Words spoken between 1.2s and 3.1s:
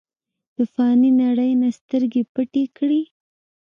نړۍ نه سترګې پټې کړې۔